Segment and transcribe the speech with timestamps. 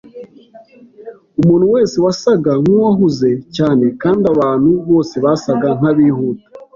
[1.41, 6.45] Umuntu wese wasaga nkuwahuze cyane kandi abantu bose basaga nkabihuta.